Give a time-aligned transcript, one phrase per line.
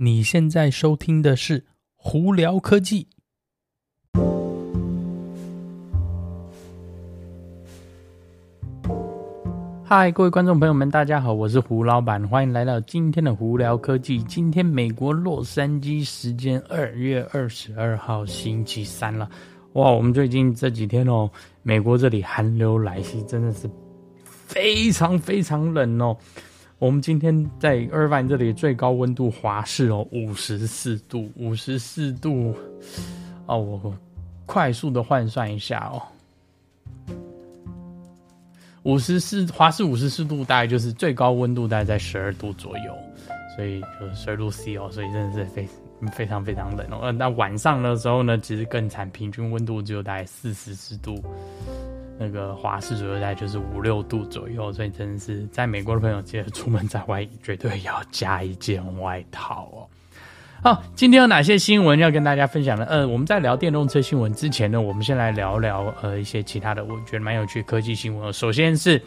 [0.00, 1.58] 你现在收听的是
[1.96, 3.08] 《胡聊科技》。
[9.84, 14.20] 嗨，各位观众朋友们，大家好，我是胡老板，欢迎来到今天的《胡聊科技》。
[14.26, 19.28] 今天美国洛杉矶时间二月二十二号星期三了。
[19.72, 21.28] 哇，我们最近这几天哦，
[21.64, 23.68] 美国这里寒流来袭，真的是
[24.24, 26.16] 非常非常冷哦。
[26.78, 32.54] 我们今天在 Irvine 这里最高温度华氏哦五十四度，五十四度
[33.46, 33.94] 哦，我
[34.46, 36.00] 快速的换算一下哦，
[38.84, 42.96] 五十四华氏五十四度大概就是最高温度大概在十二度左右，
[43.56, 45.68] 所以就是十二度 C 哦，所以真的是非
[46.12, 47.10] 非常非常冷哦。
[47.10, 51.20] 那晚上的时候呢，其实更惨，平均温度只有大概四十四度。
[52.18, 59.86] 那个华氏左右大概就是五六度左右，所以真的是在美国的朋友，记得出门在外绝对要加一件外套哦。
[60.60, 62.84] 好，今天有哪些新闻要跟大家分享呢？
[62.86, 68.32] 呃，我们在聊电动车新闻之前呢，我们先来聊聊呃一些其他的，我觉得蛮有趣的科技新闻。
[68.32, 69.00] 首先是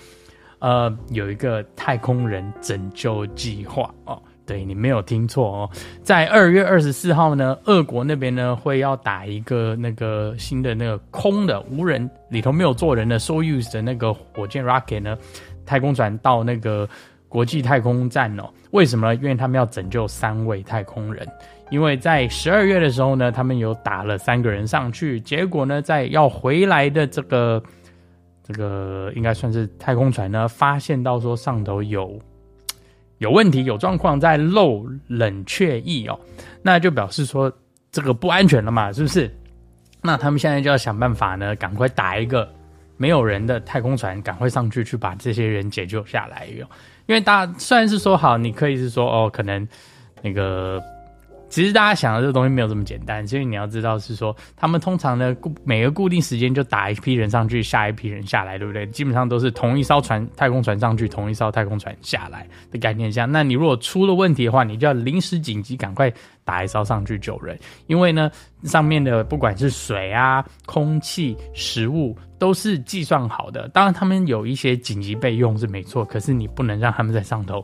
[0.59, 4.21] 呃有一个太空人拯救计划哦。
[4.45, 5.70] 对，你没有听错哦，
[6.03, 15.17] 在二月二十四号呢，俄国那边呢会要打一个那个新的那个空的无人里头没有坐人的 Soyuz 的那个火箭 rocket 呢，
[15.66, 16.89] 太空船到那个
[17.30, 18.50] 国际太空站哦。
[18.72, 19.16] 为什么呢？
[19.16, 21.25] 因为他们要拯救三位太空人。
[21.69, 27.64] 因为在十二月的时候呢，他们有打了三个人上去，结果呢，在要回来的这个
[28.44, 32.19] 这个应该算是太空船呢，发现到说上头有。
[33.22, 36.19] 有问题，有状况，在漏冷却液哦，
[36.64, 37.53] 那就表示说
[37.91, 39.31] 这个不安全了嘛，是不是？
[40.02, 42.52] 那他们现在就要想办法呢，赶快打一个
[42.97, 46.66] 没有人的太空船，赶快上去去把这些人解救下来哟。
[47.06, 49.68] 因为大家虽然是说好，你可以是说哦，可能
[50.24, 50.81] 那个。
[51.51, 58.88] 其实大家想的这个东西没有这么简单，所以你要知道是说，他们通常呢，固每个固定时间就打一批人上去，下一批人下来，对不对？
[58.88, 63.25] 基本上都是同一艘船太空船上去，同一艘太空船下来的概念下。
[63.25, 66.09] 那你如果出了问题的话，你就要临时紧急赶快
[66.45, 68.31] 打一艘上去救人，因为呢，
[68.63, 73.68] 上面的不管是水啊、空气、食物都是计算好的。
[73.73, 77.62] 当然，他们有一些紧急备用是没错，可是你不能让他们在上头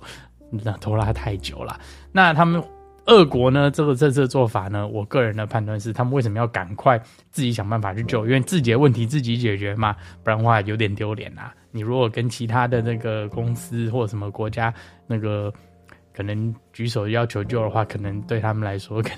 [0.49, 1.79] 那拖拉太久了。
[2.11, 2.61] 那他们。
[3.07, 6.97] 俄国呢，这个这次做法呢，我个人的判断是，他们为什么要赶快
[7.31, 8.25] 自己想办法去救？
[8.25, 11.51] 因为自己的问题自己解决嘛，不然的话有点丢脸呐。
[11.71, 14.73] 你如果跟其他的那个公司或什么国家
[15.07, 15.53] 那个。
[16.13, 19.11] 可能举手要求救的话，可能对他们来说， 可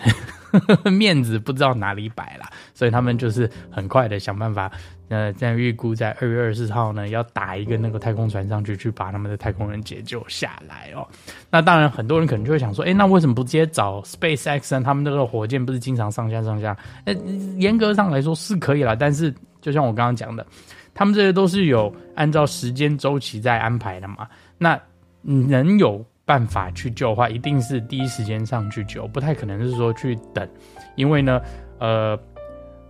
[0.84, 4.70] 能面子不知道哪里摆了，所以他们就是很快的想办法。
[5.10, 11.06] 呃，在预估在二月二十四号呢，要打一个那个太空船上去，去把他们的太空人解救下来哦。
[11.50, 14.84] 那当然，很多人可能就会想说，哎，那为什么不直接找 SpaceX 呢？
[14.86, 16.78] 他们那个火箭不是经常上下上下？
[17.06, 17.14] 呃，
[17.58, 20.46] 严格上来说是可以啦，但是就像我刚刚讲的，
[20.94, 24.28] 他们这些都是有按照时间周期在安排的嘛。
[24.58, 24.80] 那
[25.22, 26.06] 能有？
[26.30, 30.48] 办法去救的话，一定是第一时间上去救，不太可能是说去等，
[30.94, 31.42] 因为呢，
[31.80, 32.16] 呃，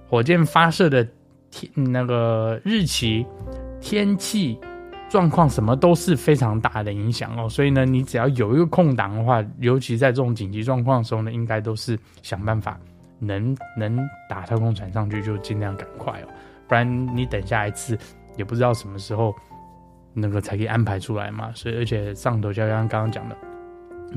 [0.10, 1.08] 火箭发射的
[1.52, 3.26] 天那个日期、
[3.82, 4.58] 天气
[5.10, 12.80] 状况什么都是非常大的影响哦，所以呢，你只要有一个空档的话，尤其在这种紧急状况的时候呢，应该都是想办法
[13.20, 13.98] 能能
[14.30, 16.28] 打太空船上去就尽量赶快哦，
[16.68, 17.98] 不然你等下一次
[18.38, 19.34] 也不知道什么时候。
[20.12, 23.38] 那个才可以安排出来嘛，所以而且上头就像刚刚讲的，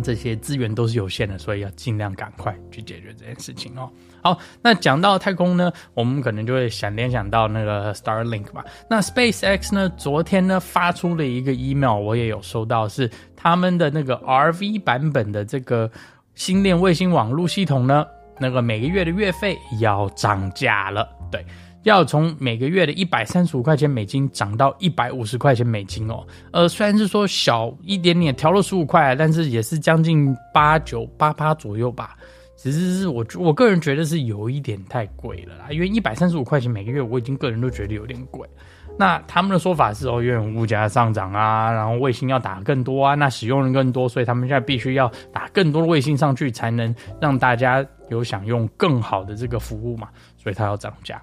[0.03, 3.91] 这些资源都是有限的，所以要尽量赶快去解决这件事情哦。
[4.23, 8.65] 好，那讲到太空呢，我们可能就会想联想到那个 Starlink 吧。
[8.89, 15.91] 那 SpaceX 呢，昨天呢发出了一个 email，我也有收到，是他们的那个 RV 版本的这个
[16.35, 18.07] 星链卫星网络系统呢，
[18.39, 21.45] 那个每个月的月费要涨价了，对。
[21.85, 32.17] 要从每个月的一百三十五块钱美金涨到一百五十块钱美金哦，呃，虽然是说小一点点，调了十五块，但是也是将近八九八八左右吧。
[32.57, 38.49] 只是是我我个人觉得是有一点太贵了啦，因为一百三十五块钱每个月，我已经个人都觉得有点贵。
[38.97, 51.21] 那他们的说法是哦，因为物价上涨啊，然后卫星要打更多啊，那使用人更多，所以他们现在必须要打更多的卫星上去，才能让大家有享用更好的这个服务嘛，所以他要涨价。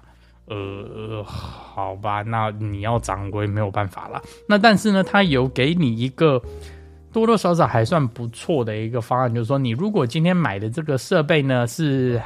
[0.52, 4.20] 呃，好吧，那你要涨，我也没有办法了。
[4.48, 6.42] 那但是呢，他有给你一个
[7.12, 12.20] 多多少少还算不错的一个方案，就是说，你如果今天买的这个设备呢是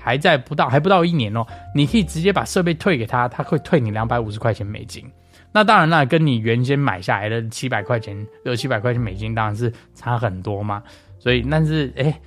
[0.00, 5.04] 还在不到还不到一年哦，你可以直接把设备退给他，他会退你两百五十块钱美金。
[5.52, 10.82] 那当然了，跟你原先买下来的七百块钱六七百块钱美金当然是差很多嘛。
[11.18, 12.18] 所以，但是哎。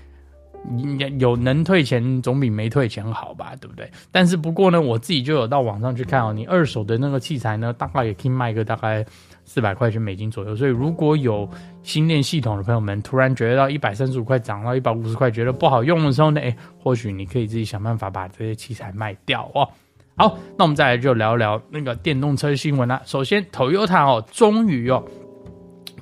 [1.19, 3.89] 有能退钱总比没退钱好吧，对不对？
[4.11, 9.03] 但是不过呢，我自己就有到网上去看哦，你二手的那个器材呢，大概也可以卖个大概
[9.43, 10.55] 四百块钱美金左右。
[10.55, 11.49] 所以如果有
[11.83, 19.67] 新电系统的朋友们突然觉得到一百三十五块涨到一百五十块，觉得不好用的时候呢，诶，或许你可以自己想办法把这些器材卖掉哦。
[20.15, 23.01] 好，那我们再来就聊聊那个电动车新闻啦。
[23.05, 25.03] 首先，Toyota 哦，终于哦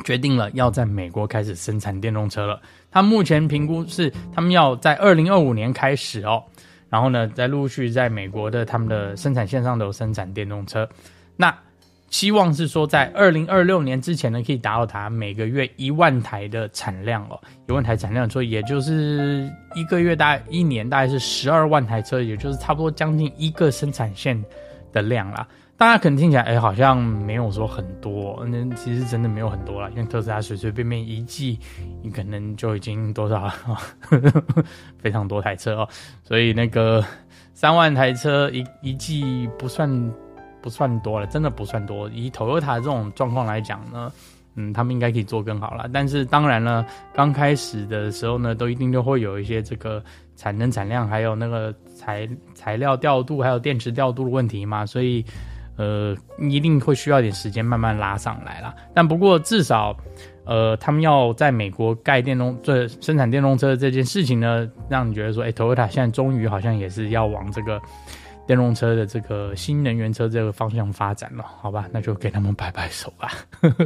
[0.03, 2.59] 决定了要在美国开始生产电动车了。
[2.91, 6.43] 他目前评估是，他们要在二零二五年开始哦，
[6.89, 10.87] 然后呢，再陆续在美国的他们的生产线上都有生产电动车。
[11.35, 11.55] 那
[12.09, 24.43] 希望是说，在二零二六年之前呢，可以达到它每个月一万台的产量哦，一万台产量，所以也就是一个月大概一年大概是十二万台车，也就是差不多将近一个生产线
[24.91, 25.47] 的量啦。
[25.77, 29.89] 大家可能听起来，哎、好像没有说很多，那其实真的没有很多了。
[29.91, 31.57] 因为特斯拉随随便便一季，
[32.03, 33.49] 你可能就已经多少，
[34.99, 35.87] 非常多台车哦。
[36.21, 37.01] 所以那个
[37.53, 39.89] 三万台车一一季不算
[40.61, 42.09] 不算多了，真的不算多。
[42.09, 44.11] 以 Toyota 这种状况来讲呢，
[44.55, 45.89] 嗯，他们应该可以做更好了。
[45.93, 50.03] 但是当然了，刚开始的时候呢，都一定就会有一些这个
[50.39, 55.25] 产能、产量，还有那个材材料调度，还有电池调度的问题嘛，所以。
[55.81, 58.75] 呃，一定会需要点时间慢慢拉上来啦。
[58.93, 59.95] 但不过至少，
[60.43, 67.79] 呃，他们要在美国盖电动这生产电动车这件事情呢，让你觉得说，哎，Toyota 现在终于好像也是要往这个
[68.49, 71.87] 电动车的这个新能源车这个方向发展了，好吧？
[71.93, 73.29] 那就给他们摆摆手吧。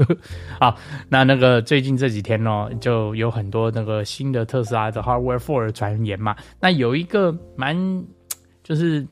[0.57, 0.77] 好，
[1.10, 6.33] 那那个最近这几天呢，就有很多那个新的特斯拉的 Hardware Four 的传言嘛。
[6.62, 7.75] 那有一个蛮
[8.63, 9.06] 就是。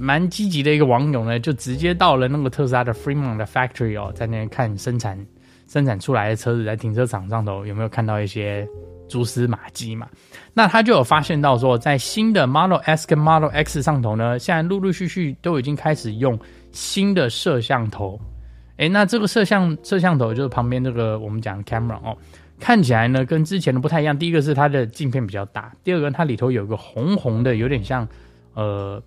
[0.00, 5.18] 蛮积极的一个网友呢，就直接到了那个特斯拉的 Fremont 的 factory 哦，在那边看生产
[5.66, 8.64] 生产出来的车子在停车场上头有没有看到一些
[9.08, 10.06] 蛛丝马迹嘛？
[10.54, 16.38] 那他就有发现到说，在新的 Model S 跟 Model X 上头呢，现在陆陆续续都已经开始用
[16.72, 18.20] 新的摄像头。
[18.76, 22.16] 诶，那这个摄像摄像头就是旁边这个我们讲 camera 哦，
[22.60, 24.18] 看起来呢跟之前的不太一样。
[24.18, 28.06] 第一个是它的镜片比较大，第二个它里头有个红红的，有点像
[28.54, 29.02] 呃。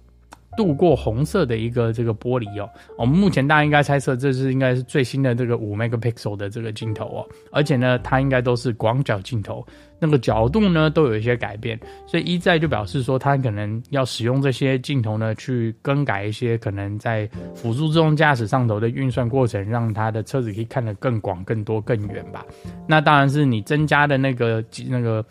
[0.57, 9.65] 镀过红色的一个这个玻璃哦，我们目前大家应该猜测这是应该是最新的这个五 megapixel 的这个镜头哦，而且呢，它应该都是广角镜头，
[9.97, 22.45] 那个角度呢都有一些改变，所以一再就表示说它可能要使用这些镜头呢去更改一些可能在辅助自动驾驶上头的运算过程，让它的车子可以看得更广、更多、更远吧。
[22.87, 25.25] 那当然是你增加的那个那个。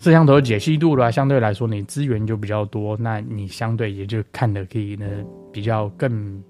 [0.00, 5.06] 摄像头的解析度的话，相对来说你资源就比较多，那你相对也就看得可以呢
[5.52, 6.42] 比较更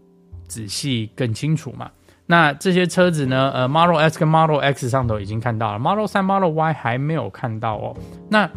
[0.47, 1.91] 仔细、更清楚嘛。
[2.27, 7.97] 那这些车子呢，呃，Model S 跟 Model X 上头已经看到了，Model 3、Model Y 还没有看到哦。
[8.29, 8.49] 那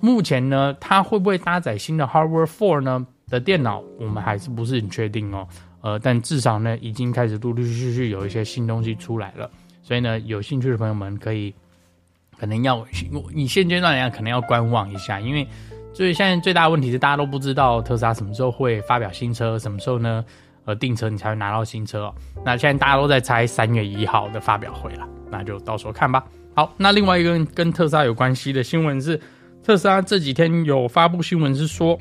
[0.00, 3.84] 目前呢，它会不会搭载新的 Hardware 4呢的电脑？
[4.00, 5.46] 我们还是不是很确定哦。
[5.80, 9.48] 呃，但至少呢，已经开始陆陆续续有一些新东西出来了，
[9.80, 11.54] 所以呢，有兴趣的朋友们可以。
[12.38, 12.84] 可能要
[13.32, 15.46] 你现阶段来讲，可能要观望一下，因为
[15.92, 20.24] 所以现在最大的问题是，大家都不知道特斯拉什么时候会发表新车，什么时候呢？
[20.66, 22.10] 呃，订车你才会拿到新车。
[22.42, 26.24] 那现在大家都在猜三月一号的发表会了，那就到时候看吧。
[26.54, 29.20] 好，那另外一个跟特斯拉有关系的新闻是，
[29.62, 31.98] 特斯拉这几天有发布新闻是说，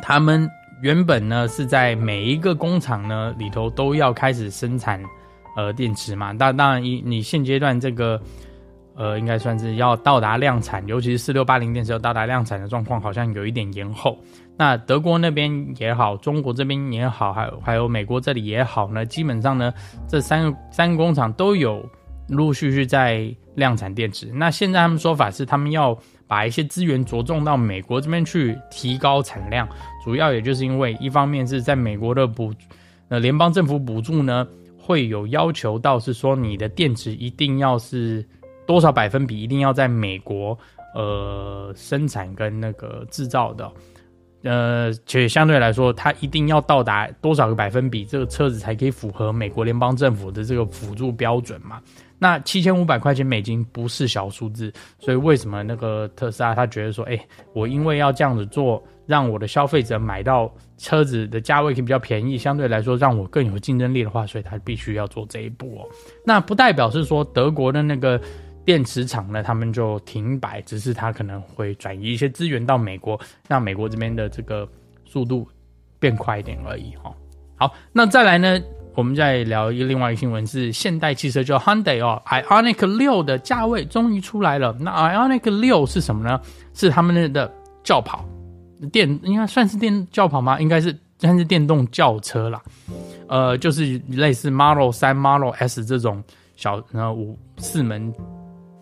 [0.00, 0.48] 他们
[0.80, 5.02] 原本呢是在每一个工厂呢里头都要开始生产
[5.56, 8.18] 呃电池嘛，但当然你你现阶段这个。
[8.96, 14.18] 呃，应该算是要到达量产，尤其是四六八零电池要到达量产的状况，好像有一点延后。
[14.56, 19.70] 那德国那边也好，中国这边也好，还有还有美国这里也好呢，基本上呢，
[20.08, 21.86] 这三个三个工厂都有
[22.28, 24.32] 陆陆续续在量产电池。
[24.32, 25.94] 那现在他们说法是，他们要
[26.26, 29.68] 把一些资源着重到美国这边去提高产量，
[30.02, 32.50] 主要也就是因为一方面是在美国的补
[33.08, 34.48] 呃联邦政府补助呢，
[34.78, 38.26] 会有要求到是说你的电池一定要是。
[38.66, 40.58] 多少百分比一定要在美国
[40.94, 43.70] 呃生产跟那个制造的，
[44.42, 51.80] 呃，且相对来说，它一定要到达多少个百分比，这个车子才可以符合美国联邦政府的这个辅助标准嘛？
[52.18, 57.20] 那七千五百块钱美金不是小数字，所以为什么那个特斯拉他觉得说，哎，
[57.52, 65.88] 我因为要这样子做，让我的消费者买到车子的价位可以比较便宜，相对来说让我更有竞争力的话，所以他必须要做这一步哦。
[66.24, 68.18] 那不代表是说德国的那个。
[68.66, 73.18] 电池厂呢，他们就停摆，只是他可能会转移一些资源到美国，
[73.48, 74.68] 让美国这边的这个
[75.04, 75.48] 速度
[76.00, 77.14] 变快一点而已哈。
[77.56, 78.60] 好，那再来呢，
[78.94, 84.76] 我们再聊一个另外一个新闻是现代汽车叫 Hyundai 哦，Ioniq 六的价位终于出来了。
[84.80, 86.40] 那 Ioniq 六是什么呢？
[86.74, 87.50] 是他们的
[87.84, 88.24] 轿跑
[88.92, 90.60] 电，应该算是电轿跑吗？
[90.60, 92.60] 应该是算是电动轿车啦。
[93.28, 96.22] 呃，就是类似 Model 3、Model S 这种
[96.56, 98.12] 小呃五四门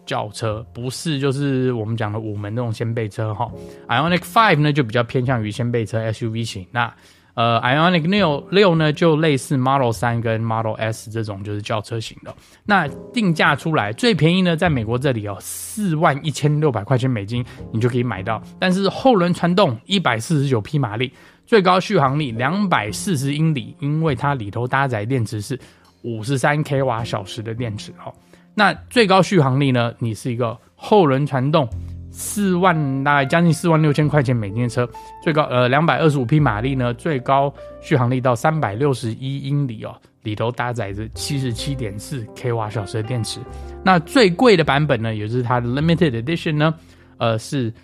[0.06, 3.50] 轿车，不是就是我们讲的五门那种掀背车哈。
[3.88, 6.66] Ioniq Five 呢就比较偏向于掀背车 SUV 型。
[6.70, 6.92] 那
[7.34, 12.32] 呃，Ioniq 六六呢，就类似 Model 3跟 Model S 这种就是轿车型的。
[12.64, 18.40] 那定价出来最便宜呢，在美国这里哦，四万一千六百块钱美金，你就可以买到。
[18.60, 21.12] 但是后轮传动，一百四十九匹马力，
[21.44, 25.58] 最高续航力两百四十英里，因为它里头搭载电池是
[26.02, 28.14] 五十三 k 瓦小时的电池哦。
[28.54, 31.68] 那最高续航力呢，你是一个后轮传动。
[32.16, 34.88] 四万大概将近四万六千块钱美金的车，
[35.20, 39.92] 最高呃两百二十五匹马力呢，最高续航力到三百六十一英里哦，
[40.22, 43.40] 里头搭载着七十七点四 k 瓦小时的电池。
[43.82, 46.72] 那最贵的版本呢，也就是它的 limited edition 呢，
[47.18, 47.74] 呃是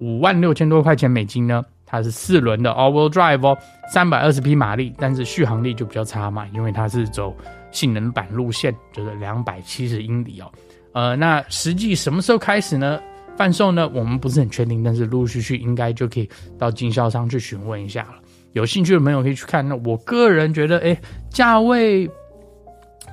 [0.00, 3.56] 五万六千多块钱美金呢，它是四轮的 all-wheel drive 哦，
[3.90, 7.34] 三百二十匹马力，但是续航力就比较差嘛，因为它是走
[7.70, 10.52] 性能版路线，就是两百七十英里哦。
[10.92, 13.00] 呃，那实际什么时候开始呢？
[13.36, 16.28] 贩售呢，我们不是很确定，但是陆陆续续应该就可以
[16.58, 18.14] 到经销商去询问一下了。
[18.52, 19.66] 有兴趣的朋友可以去看。
[19.66, 20.98] 那我个人觉得，哎，
[21.30, 22.10] 价位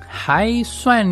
[0.08, 1.05] 还算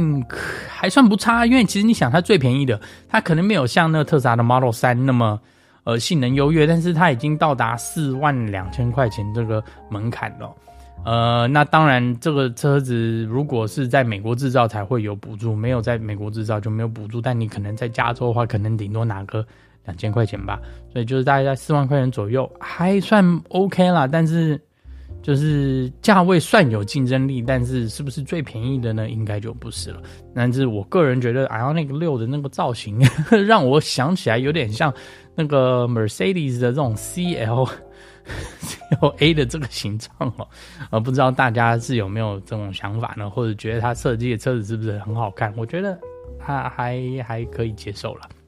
[0.68, 5.40] 还算不差，因为其实你想，它最便宜的，它可能没有像那个特斯拉的 Model 3那么
[5.84, 10.54] 呃性能优越，但是它已经到达四万两千块钱这个门槛了。
[11.06, 17.20] 呃，那当然，这个车子如果是在美国制造才会有补助，没有在美国制造就没有补助。
[17.20, 19.46] 但你可能在加州的话，可能顶多拿个
[19.84, 20.62] 两千块钱吧，
[20.94, 24.08] 所以就是大概在四万块钱左右，还算 OK 啦。
[24.08, 24.58] 但是
[25.24, 29.10] 就是价位算有竞争力，但是是不是最便宜的呢？
[29.10, 30.02] 应该就不是了。
[30.36, 33.00] 但是我个人觉得，IONIQ 6的那个造型，
[33.48, 34.94] 让我想起来有点像
[35.34, 37.70] 那个 Mercedes 的这种 CL
[38.62, 40.48] CLA 的这个形状哦，
[40.92, 43.30] 呃，不知道大家是有没有这种想法呢？
[43.30, 45.54] 或者觉得它设计的车子是不是很好看？
[45.56, 45.98] 我觉得
[46.38, 48.30] 它还还可以接受了。